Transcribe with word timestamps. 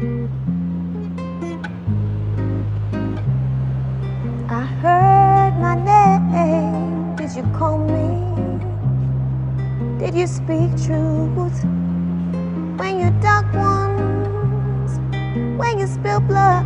I 0.00 0.02
heard 4.80 5.60
my 5.60 5.74
name. 5.74 7.16
Did 7.16 7.36
you 7.36 7.42
call 7.52 7.76
me? 7.76 8.08
Did 9.98 10.14
you 10.14 10.26
speak 10.26 10.70
truth? 10.86 11.64
When 12.80 12.98
you 12.98 13.10
dug 13.20 13.54
ones, 13.54 14.98
when 15.58 15.78
you 15.78 15.86
spill 15.86 16.20
blood, 16.20 16.64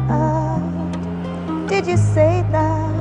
did 1.67 1.89
you 1.89 1.97
say 1.97 2.45
love? 2.53 2.95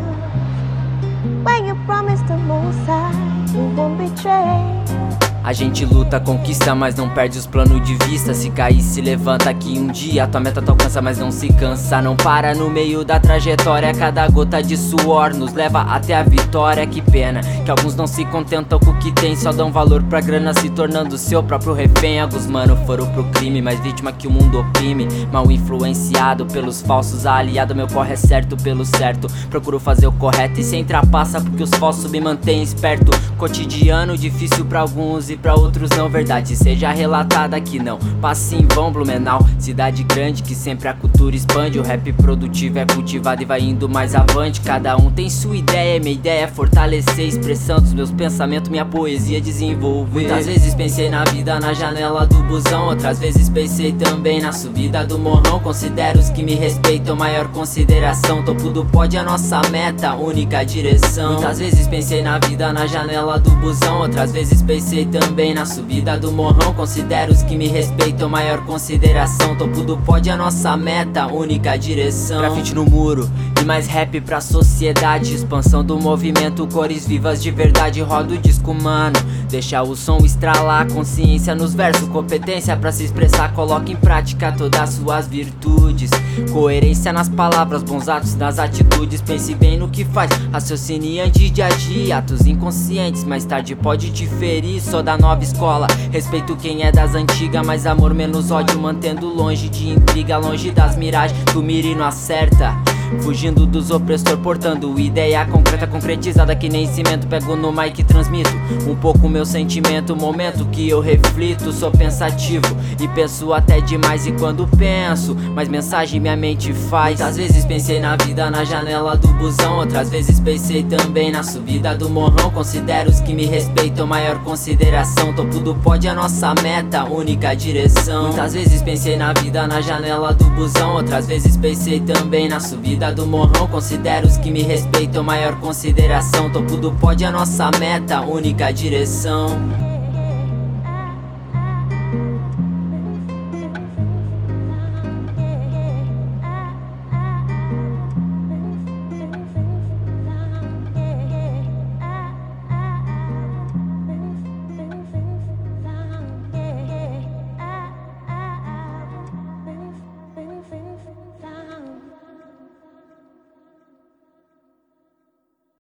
When 1.45 1.65
you 1.65 1.75
promised 1.85 2.25
the 2.25 2.37
most 2.37 2.79
high, 2.87 3.13
you 3.53 3.67
won't 3.75 3.99
betray. 3.99 5.22
A 5.43 5.51
gente 5.51 5.83
luta, 5.83 6.21
conquista, 6.21 6.73
mas 6.73 6.95
não 6.95 7.09
perde 7.09 7.37
os 7.37 7.45
planos 7.45 7.85
de 7.85 7.95
vista. 8.07 8.33
Se 8.33 8.49
cair, 8.49 8.81
se 8.81 9.01
levanta 9.01 9.53
que 9.53 9.77
um 9.77 9.87
dia 9.87 10.25
tua 10.25 10.39
meta 10.39 10.61
tu 10.61 10.69
alcança, 10.69 11.01
mas 11.01 11.17
não 11.17 11.31
se 11.31 11.49
cansa. 11.51 12.01
Não 12.01 12.15
para 12.15 12.55
no 12.55 12.69
meio 12.69 13.03
da 13.03 13.19
trajetória. 13.19 13.93
Cada 13.93 14.25
gota 14.29 14.63
de 14.63 14.77
suor 14.77 15.33
nos 15.33 15.51
leva 15.51 15.81
até 15.81 16.15
a 16.15 16.23
vitória. 16.23 16.87
Que 16.87 17.01
pena 17.01 17.41
que 17.65 17.69
alguns 17.69 17.93
não 17.93 18.07
se 18.07 18.23
contentam 18.23 18.79
com 18.79 18.91
o 18.91 18.99
que 18.99 19.11
tem, 19.11 19.35
só 19.35 19.51
dão 19.51 19.69
valor 19.69 20.01
pra 20.03 20.21
grana, 20.21 20.53
se 20.53 20.69
tornando 20.69 21.17
seu 21.17 21.43
próprio 21.43 21.73
refém. 21.73 22.21
Alguns 22.21 22.47
mano 22.47 22.77
foram 22.85 23.05
pro 23.07 23.25
crime, 23.25 23.61
mais 23.61 23.81
vítima 23.81 24.13
que 24.13 24.27
o 24.27 24.31
mundo 24.31 24.61
oprime. 24.61 25.09
Mal 25.29 25.51
influenciado 25.51 26.45
pelos 26.45 26.81
falsos, 26.81 27.25
aliado 27.25 27.75
meu 27.75 27.87
corre 27.87 28.13
é 28.13 28.15
certo 28.15 28.55
pelo 28.55 28.85
certo. 28.85 29.27
Procuro 29.49 29.77
fazer 29.77 30.07
o 30.07 30.11
correto 30.13 30.61
e 30.61 30.63
sem 30.63 30.85
trapaça, 30.85 31.41
porque 31.41 31.63
os 31.63 31.71
falsos 31.71 32.09
me 32.09 32.21
mantêm 32.21 32.63
esperto. 32.63 33.11
Cotidiano 33.37 34.17
difícil 34.17 34.63
pra 34.63 34.79
alguns 34.79 35.32
e 35.33 35.37
pra 35.37 35.55
outros 35.55 35.89
não 35.91 36.07
verdade 36.07 36.55
seja 36.55 36.91
relatada 36.91 37.59
que 37.59 37.79
não. 37.79 37.97
Passe 38.21 38.55
em 38.55 38.67
vão 38.67 38.91
Blumenau 38.91 39.45
cidade 39.57 40.03
grande 40.03 40.43
que 40.43 40.53
sempre 40.53 40.87
a 40.87 40.93
cultura 40.93 41.35
expande. 41.35 41.79
O 41.79 41.83
rap 41.83 42.11
produtivo 42.13 42.79
é 42.79 42.85
cultivado 42.85 43.41
e 43.41 43.45
vai 43.45 43.61
indo 43.61 43.89
mais 43.89 44.13
avante. 44.13 44.61
Cada 44.61 44.95
um 44.95 45.09
tem 45.09 45.29
sua 45.29 45.55
ideia 45.55 45.99
minha 45.99 46.13
ideia 46.13 46.43
é 46.43 46.47
fortalecer 46.47 47.25
a 47.25 47.27
expressão 47.27 47.79
dos 47.79 47.93
meus 47.93 48.11
pensamentos 48.11 48.69
minha 48.69 48.85
poesia 48.85 49.41
desenvolver. 49.41 50.11
Muitas 50.11 50.45
vezes 50.45 50.75
pensei 50.75 51.09
na 51.09 51.23
vida 51.23 51.59
na 51.59 51.73
janela 51.73 52.25
do 52.25 52.43
busão 52.43 52.87
outras 52.87 53.19
vezes 53.19 53.49
pensei 53.49 53.91
também 53.91 54.41
na 54.41 54.51
subida 54.51 55.05
do 55.05 55.17
morrão. 55.17 55.59
Considero 55.59 56.19
os 56.19 56.29
que 56.29 56.43
me 56.43 56.55
respeitam 56.55 57.15
maior 57.15 57.47
consideração. 57.47 58.43
Topo 58.43 58.69
do 58.69 58.85
pódio 58.85 59.19
a 59.19 59.23
nossa 59.23 59.61
meta 59.71 60.13
única 60.15 60.63
direção. 60.63 61.33
Muitas 61.33 61.59
vezes 61.59 61.87
pensei 61.87 62.21
na 62.21 62.37
vida 62.37 62.71
na 62.71 62.85
janela 62.85 63.39
do 63.39 63.51
busão 63.51 64.01
outras 64.01 64.31
vezes 64.31 64.61
pensei 64.61 65.05
também 65.05 65.22
também 65.23 65.53
na 65.53 65.65
subida 65.65 66.17
do 66.17 66.31
morrão. 66.31 66.73
Considero 66.73 67.31
os 67.31 67.41
que 67.43 67.55
me 67.55 67.67
respeitam 67.67 68.27
maior 68.27 68.65
consideração. 68.65 69.55
Topo 69.55 69.81
do 69.81 69.97
pódio 69.97 70.33
a 70.33 70.37
nossa 70.37 70.75
meta, 70.75 71.27
única 71.27 71.77
direção. 71.77 72.39
Grafite 72.39 72.75
no 72.75 72.85
muro. 72.85 73.29
E 73.61 73.63
mais 73.63 73.87
rap 73.87 74.19
pra 74.21 74.41
sociedade. 74.41 75.33
Expansão 75.33 75.83
do 75.83 75.97
movimento, 75.97 76.67
cores 76.67 77.07
vivas 77.07 77.41
de 77.41 77.51
verdade. 77.51 78.01
Roda 78.01 78.33
o 78.33 78.37
disco 78.37 78.73
mano, 78.73 79.15
deixa 79.49 79.81
o 79.81 79.95
som 79.95 80.17
estralar. 80.17 80.91
Consciência 80.91 81.55
nos 81.55 81.73
versos, 81.73 82.07
competência 82.09 82.75
pra 82.75 82.91
se 82.91 83.05
expressar. 83.05 83.53
Coloca 83.53 83.91
em 83.91 83.95
prática 83.95 84.51
todas 84.51 84.89
suas 84.91 85.27
virtudes. 85.27 86.11
Coerência 86.51 87.13
nas 87.13 87.29
palavras, 87.29 87.81
bons 87.81 88.09
atos 88.09 88.35
nas 88.35 88.59
atitudes. 88.59 89.21
Pense 89.21 89.55
bem 89.55 89.77
no 89.77 89.87
que 89.87 90.03
faz, 90.03 90.31
raciocine 90.51 91.21
antes 91.21 91.49
de 91.49 91.61
agir. 91.61 92.11
Atos 92.11 92.45
inconscientes, 92.45 93.23
mais 93.23 93.45
tarde 93.45 93.75
pode 93.75 94.11
te 94.11 94.27
ferir. 94.27 94.81
Só 94.81 95.01
da 95.13 95.17
nova 95.17 95.43
escola. 95.43 95.87
Respeito 96.11 96.55
quem 96.55 96.83
é 96.83 96.91
das 96.91 97.13
antigas, 97.15 97.65
mas 97.65 97.85
amor 97.85 98.13
menos 98.13 98.51
ódio 98.51 98.79
Mantendo 98.79 99.27
longe 99.27 99.69
de 99.69 99.89
intriga, 99.89 100.37
longe 100.37 100.71
das 100.71 100.95
miragens. 100.95 101.41
Do 101.53 101.61
mira 101.61 101.95
não 101.95 102.05
acerta 102.05 102.73
Fugindo 103.21 103.65
dos 103.65 103.91
opressor, 103.91 104.37
portando 104.37 104.99
ideia 104.99 105.45
concreta, 105.45 105.87
concretizada 105.87 106.55
que 106.55 106.69
nem 106.69 106.87
cimento. 106.87 107.27
Pego 107.27 107.55
no 107.55 107.71
mic 107.71 107.99
e 107.99 108.03
transmito 108.03 108.51
um 108.87 108.95
pouco 108.95 109.29
meu 109.29 109.45
sentimento. 109.45 110.15
Momento 110.15 110.65
que 110.65 110.89
eu 110.89 110.99
reflito, 110.99 111.71
sou 111.71 111.91
pensativo 111.91 112.65
e 112.99 113.07
penso 113.07 113.53
até 113.53 113.79
demais. 113.81 114.25
E 114.25 114.31
quando 114.33 114.67
penso, 114.67 115.35
mais 115.35 115.69
mensagem 115.69 116.19
minha 116.19 116.35
mente 116.35 116.73
faz. 116.73 117.21
Às 117.21 117.37
vezes 117.37 117.65
pensei 117.65 117.99
na 117.99 118.15
vida 118.15 118.49
na 118.49 118.63
janela 118.63 119.15
do 119.15 119.27
busão, 119.33 119.77
outras 119.77 120.09
vezes 120.09 120.39
pensei 120.39 120.83
também 120.83 121.31
na 121.31 121.43
subida 121.43 121.95
do 121.95 122.09
morrão. 122.09 122.51
Considero 122.51 123.09
os 123.09 123.19
que 123.19 123.33
me 123.33 123.45
respeitam, 123.45 124.07
maior 124.07 124.39
consideração. 124.43 125.33
Topo 125.33 125.59
do 125.59 125.75
pódio 125.75 126.11
a 126.11 126.13
nossa 126.13 126.53
meta, 126.61 127.03
única 127.03 127.53
direção. 127.55 128.27
Muitas 128.27 128.53
vezes 128.53 128.81
pensei 128.81 129.17
na 129.17 129.33
vida 129.33 129.67
na 129.67 129.81
janela 129.81 130.33
do 130.33 130.45
busão, 130.51 130.95
outras 130.95 131.27
vezes 131.27 131.57
pensei 131.57 131.99
também 131.99 132.47
na 132.47 132.59
subida 132.59 133.02
do 133.11 133.25
morrão. 133.25 133.67
Considero 133.67 134.27
os 134.27 134.37
que 134.37 134.51
me 134.51 134.61
respeitam 134.61 135.23
maior 135.23 135.59
consideração. 135.59 136.51
Topo 136.51 136.77
do 136.77 136.91
pódio 136.93 137.27
a 137.27 137.31
nossa 137.31 137.69
meta, 137.79 138.21
única 138.21 138.71
direção 138.71 139.92